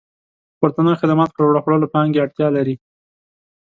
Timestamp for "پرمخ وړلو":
1.37-1.91